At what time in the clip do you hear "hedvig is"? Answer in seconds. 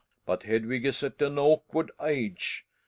0.41-1.03